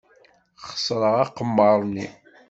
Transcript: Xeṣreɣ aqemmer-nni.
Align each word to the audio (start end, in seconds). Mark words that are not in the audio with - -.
Xeṣreɣ 0.67 1.15
aqemmer-nni. 1.23 2.07